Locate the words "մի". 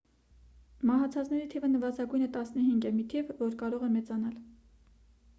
2.95-3.05